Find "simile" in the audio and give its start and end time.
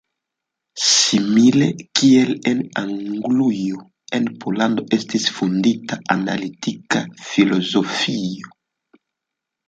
0.83-1.65